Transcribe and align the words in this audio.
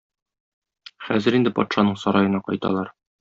Хәзер 1.09 1.37
инде 1.41 1.53
патшаның 1.59 1.99
сараена 2.05 2.41
кайталар. 2.49 2.91